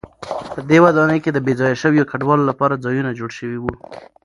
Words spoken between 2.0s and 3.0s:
کډوالو لپاره